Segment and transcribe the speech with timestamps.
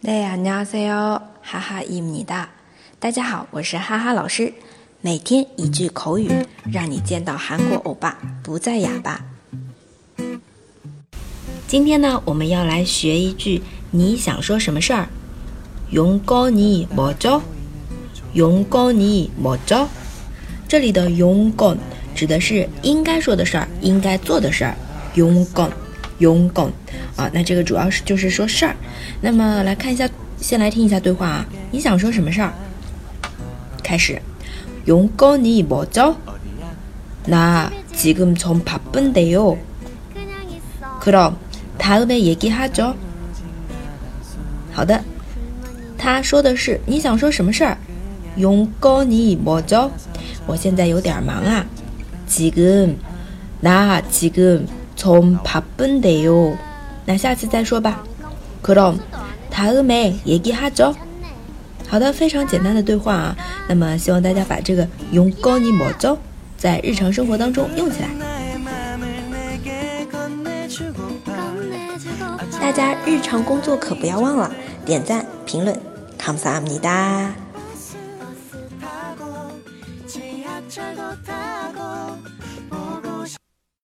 [0.00, 1.20] 네 안녕하세요.
[1.42, 2.48] 하하입니다.
[2.98, 4.52] 大家好，我是哈哈老师。
[5.00, 6.30] 每天一句口语，
[6.72, 9.24] 让你见到韩国欧巴不再哑巴。
[11.68, 15.08] 今天呢，我们要来学一句你想说什么事儿？
[15.92, 17.42] 용건이뭐 죠？
[18.34, 19.88] 용건이뭐 죠？
[20.68, 21.76] 这里的용 건
[22.14, 24.74] 指的是应该说的事儿，应该做的事儿。
[25.14, 25.70] 용 건，
[26.20, 26.70] 용 건。
[27.16, 28.76] 啊，那这个主要是就是说事儿。
[29.20, 30.08] 那么来看一下，
[30.40, 31.46] 先来听一下对话啊。
[31.70, 32.52] 你想说什么事儿？
[33.82, 34.20] 开始。
[34.86, 36.16] 용건이뭐 죠？
[37.26, 39.56] 나지금좀바쁜데 요。
[41.00, 42.94] 그럼다음에얘기하 죠。
[44.72, 45.02] 好的，
[45.98, 47.76] 他说的是你想说什么事儿？
[48.38, 49.90] 용건이뭐 죠？
[50.46, 51.66] 我现在有点忙啊。
[52.28, 54.66] 지금나지금
[55.01, 56.55] 从爬笨得哟，
[57.05, 58.03] 那下次再说吧。
[58.61, 58.99] 그럼
[59.51, 60.93] 다음에얘기하 자。
[61.89, 63.35] 好的，非常简单的对话啊。
[63.67, 66.15] 那么希望大家把这个用고니마줘
[66.55, 68.09] 在日常生活当中用起来。
[72.59, 74.53] 大家日常工作可不要忘了
[74.85, 75.75] 点赞、评论、
[76.19, 77.33] comments 啊，你哒。